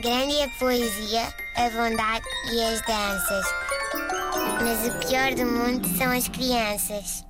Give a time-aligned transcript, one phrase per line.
[0.00, 1.22] Grande é a poesia,
[1.56, 3.46] a bondade e as danças.
[4.62, 7.24] Mas o pior do mundo são as crianças.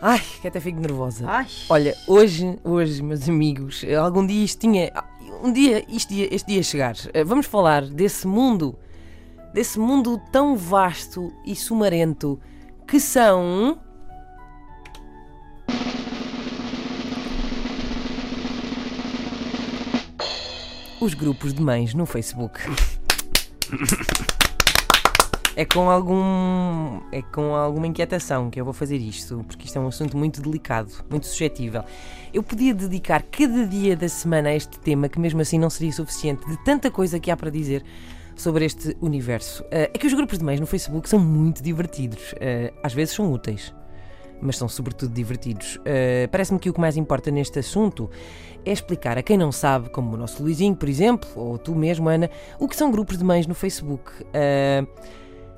[0.00, 1.26] Ai, que até fico nervosa.
[1.28, 1.46] Ai.
[1.68, 4.90] Olha, hoje, hoje, meus amigos, algum dia isto tinha.
[5.42, 6.96] Um dia isto ia, este dia ia chegar.
[7.12, 8.78] Eh, Vamos falar desse mundo,
[9.52, 12.40] desse mundo tão vasto e sumarento
[12.86, 13.78] que são.
[21.00, 22.60] Os grupos de mães no Facebook.
[25.56, 29.80] É com algum é com alguma inquietação que eu vou fazer isto, porque isto é
[29.80, 31.84] um assunto muito delicado, muito suscetível.
[32.32, 35.92] Eu podia dedicar cada dia da semana a este tema, que mesmo assim não seria
[35.92, 37.84] suficiente de tanta coisa que há para dizer
[38.36, 39.64] sobre este universo.
[39.70, 42.34] Eh, É que os grupos de mães no Facebook são muito divertidos.
[42.40, 43.74] Eh, Às vezes são úteis,
[44.40, 45.76] mas são sobretudo divertidos.
[45.76, 48.10] Uh, Parece-me que o que mais importa neste assunto
[48.64, 52.08] é explicar a quem não sabe, como o nosso Luizinho, por exemplo, ou tu mesmo,
[52.08, 54.10] Ana, o que são grupos de mães no Facebook.
[54.22, 54.86] Uh,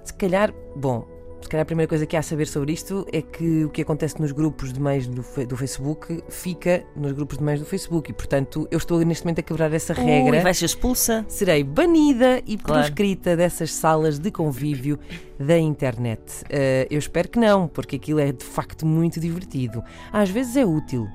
[0.04, 1.06] se calhar, bom,
[1.42, 3.82] se calhar a primeira coisa que há a saber sobre isto é que o que
[3.82, 8.10] acontece nos grupos de mães do, do Facebook fica nos grupos de mães do Facebook
[8.10, 11.24] e, portanto, eu estou neste momento a quebrar essa regra Ui, vai ser expulsa.
[11.28, 12.82] serei banida e Claro.
[12.82, 14.98] proscrita dessas salas de convívio
[15.38, 16.20] da internet.
[16.48, 19.82] Eh, eu espero que não, porque aquilo é de facto muito divertido.
[20.12, 21.08] Às vezes é útil,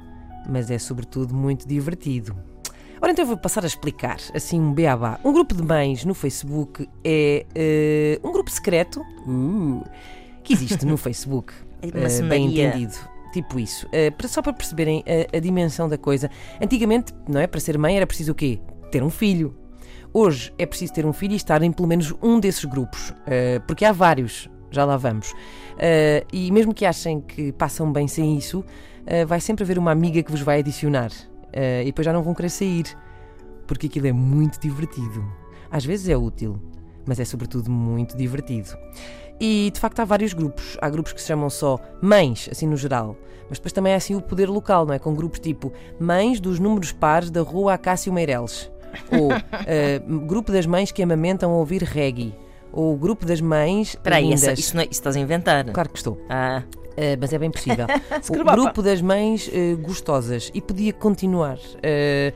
[0.49, 2.35] mas é sobretudo muito divertido.
[3.01, 5.19] Ora, então eu vou passar a explicar, assim, um beabá.
[5.23, 9.83] Um grupo de mães no Facebook é eh, um grupo secreto uh,
[10.43, 11.53] que existe no Facebook.
[11.81, 12.93] Eh, bem entendido.
[13.31, 13.87] Tipo isso.
[14.17, 16.29] Para- só para perceberem a, a dimensão da coisa.
[16.59, 17.45] Antigamente, não é?
[17.45, 18.59] Para ser mãe era preciso o quê?
[18.91, 19.55] Ter um filho.
[20.11, 23.13] Hoje é preciso ter um filho e estar em pelo menos um desses grupos.
[23.67, 24.49] porque há vários.
[24.71, 25.33] Já lá vamos.
[26.33, 28.65] E mesmo que achem que passam bem sem isso,
[29.27, 31.11] vai sempre haver uma amiga que vos vai adicionar.
[31.53, 32.85] Eh, e depois já não vão querer sair.
[33.65, 35.25] Porque aquilo é muito divertido.
[35.69, 36.59] Às vezes é útil,
[37.05, 38.69] mas é sobretudo muito divertido.
[39.39, 40.77] E de facto há vários grupos.
[40.81, 43.15] Há grupos que se chamam só mães, assim no geral.
[43.49, 44.99] Mas depois também há assim o poder local, não é?
[44.99, 48.71] Com grupos tipo Mães dos Números Pares da Rua Acácio Meireles.
[49.11, 49.31] Ou
[49.65, 52.33] eh, Grupo das Mães que Amamentam a ouvir reggae.
[52.71, 53.89] Ou Grupo das Mães.
[53.89, 55.65] Espera aí, isso, não é, isso estás a inventar.
[55.65, 56.19] Claro que estou.
[56.29, 56.86] Ah, Uh,
[57.19, 57.85] mas é bem possível.
[58.29, 60.51] o grupo das mães uh, gostosas.
[60.53, 61.57] E podia continuar.
[61.57, 62.33] Uh,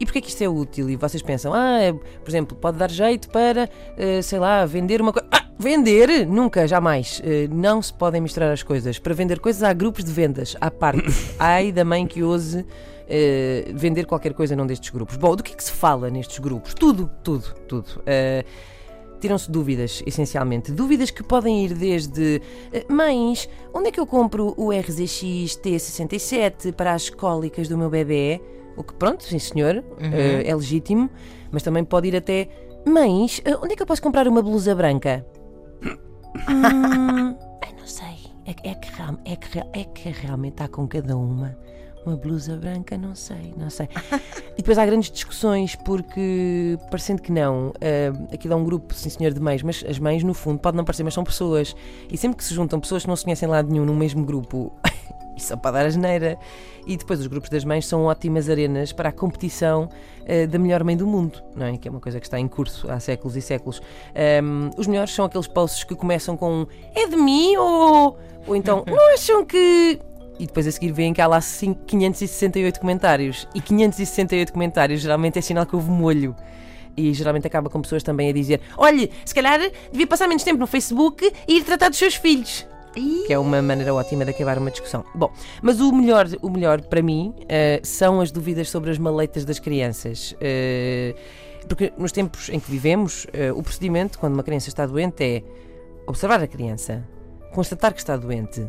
[0.00, 0.88] e porquê que isto é útil?
[0.88, 5.00] E vocês pensam, ah, é, por exemplo, pode dar jeito para, uh, sei lá, vender
[5.00, 5.26] uma coisa.
[5.30, 6.26] Ah, vender?
[6.26, 7.20] Nunca, jamais.
[7.20, 8.98] Uh, não se podem misturar as coisas.
[8.98, 11.02] Para vender coisas há grupos de vendas, à parte.
[11.38, 12.60] Ai da mãe que ouse.
[12.60, 12.64] uh,
[13.74, 15.16] vender qualquer coisa num destes grupos.
[15.16, 16.74] Bom, do que é que se fala nestes grupos?
[16.74, 18.02] Tudo, tudo, tudo.
[19.20, 20.70] Tiram-se dúvidas, essencialmente.
[20.72, 22.40] Dúvidas que podem ir desde
[22.72, 27.90] eh, Mães, onde é que eu compro o RZX T67 para as cólicas do meu
[27.90, 28.40] bebê?
[28.76, 31.10] O que, pronto, sim senhor, eh, é legítimo.
[31.50, 32.48] Mas também pode ir até
[32.86, 35.26] Mães, eh, onde é que eu posso comprar uma blusa branca?
[36.48, 37.34] Hum,
[37.78, 38.28] não sei.
[38.46, 38.88] É, que- é que,
[39.24, 41.56] é, que, é que realmente está com cada uma.
[42.08, 43.86] Uma blusa branca, não sei, não sei.
[44.56, 49.08] E depois há grandes discussões porque, parecendo que não, ah, aquilo é um grupo, sim
[49.08, 51.76] senhor, de mães, mas as mães, no fundo, podem não parecer, mas são pessoas.
[52.10, 54.24] E sempre que se juntam pessoas que não se conhecem de lado nenhum no mesmo
[54.24, 54.72] grupo,
[55.36, 56.36] isso é para dar asneira.
[56.86, 59.90] E depois os grupos das mães são ótimas arenas para a competição
[60.26, 61.76] ah, da melhor mãe do mundo, não é?
[61.76, 63.80] Que é uma coisa que está em curso há séculos e séculos.
[64.14, 68.18] Ahm, os melhores são aqueles posts que começam com é de mim ou.
[68.46, 70.00] Ou então, não acham que.
[70.38, 73.48] E depois a seguir veem que há lá cinco- 568 comentários.
[73.54, 76.34] E 568 comentários geralmente é sinal que houve molho.
[76.96, 79.60] E geralmente acaba com pessoas também a dizer: Olhe, se calhar
[79.90, 82.66] devia passar menos tempo no Facebook e ir tratar dos seus filhos.
[83.26, 85.04] Que é uma maneira ótima de acabar uma discussão.
[85.14, 85.30] Bom,
[85.62, 89.58] mas o melhor, o melhor para mim eh, são as dúvidas sobre as maletas das
[89.60, 90.34] crianças.
[90.40, 91.14] Eh,
[91.68, 95.42] porque nos tempos em que vivemos, eh, o procedimento, quando uma criança está doente, é
[96.06, 97.06] observar a criança,
[97.52, 98.66] constatar que está doente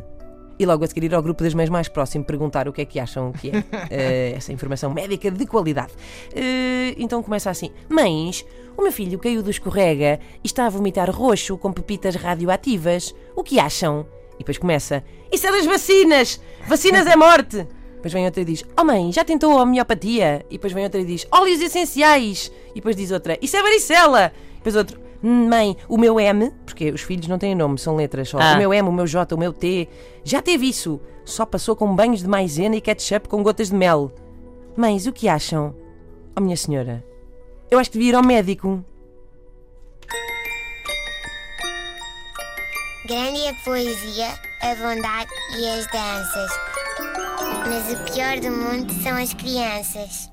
[0.60, 2.84] e logo a seguir ir ao grupo das mães mais próximo perguntar o que é
[2.84, 5.92] que acham que é eh, essa informação médica de qualidade.
[6.34, 8.44] Eh, então começa assim: Mães,
[8.76, 13.14] o meu filho caiu do escorrega e está a vomitar roxo com pepitas radioativas.
[13.34, 14.06] O que acham?
[14.34, 15.02] E depois começa:
[15.32, 16.38] Isso é das vacinas!
[16.68, 17.66] Vacinas é morte!
[17.94, 20.44] Depois vem outra e diz: Oh mãe, já tentou a homeopatia?
[20.50, 22.52] E depois vem outra e diz: Óleos essenciais!
[22.72, 24.30] E depois diz outra: Isso é varicela!
[24.52, 27.94] E depois outro: "Hum, Mãe, o meu M, porque os filhos não têm nome, são
[27.94, 28.38] letras só.
[28.40, 28.54] Ah.
[28.54, 29.88] O meu M, o meu J, o meu T,
[30.24, 31.00] já teve isso.
[31.24, 34.10] Só passou com banhos de maisena e ketchup com gotas de mel.
[34.76, 35.74] Mães, o que acham?
[36.36, 37.04] Oh, minha senhora,
[37.70, 38.84] eu acho que devia ir ao médico.
[43.06, 44.28] Grande é a poesia,
[44.62, 46.50] a bondade e as danças.
[47.68, 50.30] Mas o pior do mundo são as crianças.